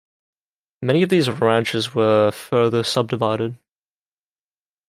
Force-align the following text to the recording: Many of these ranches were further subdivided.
Many 0.81 1.03
of 1.03 1.09
these 1.09 1.29
ranches 1.29 1.93
were 1.93 2.31
further 2.31 2.83
subdivided. 2.83 3.59